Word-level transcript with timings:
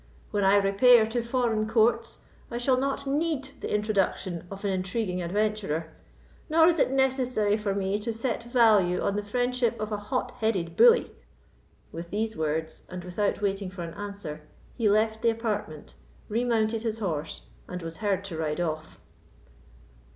When 0.31 0.43
I 0.43 0.57
repair 0.57 1.05
to 1.05 1.21
foreign 1.21 1.67
courts, 1.69 2.17
I 2.49 2.57
shall 2.57 2.75
not 2.77 3.05
need 3.05 3.49
the 3.59 3.71
introduction 3.71 4.47
of 4.49 4.65
an 4.65 4.71
intriguing 4.71 5.21
adventurer, 5.21 5.93
nor 6.49 6.65
is 6.65 6.79
it 6.79 6.89
necessary 6.89 7.55
for 7.55 7.75
me 7.75 7.99
to 7.99 8.11
set 8.11 8.41
value 8.41 8.99
on 8.99 9.15
the 9.15 9.21
friendship 9.21 9.79
of 9.79 9.91
a 9.91 9.97
hot 9.97 10.31
headed 10.39 10.75
bully." 10.75 11.11
With 11.91 12.09
these 12.09 12.35
words, 12.35 12.81
and 12.89 13.03
without 13.03 13.43
waiting 13.43 13.69
for 13.69 13.83
an 13.83 13.93
answer, 13.93 14.41
he 14.73 14.89
left 14.89 15.21
the 15.21 15.29
apartment, 15.29 15.93
remounted 16.29 16.81
his 16.81 16.97
horse, 16.97 17.43
and 17.67 17.83
was 17.83 17.97
heard 17.97 18.25
to 18.25 18.35
ride 18.39 18.59
off. 18.59 18.99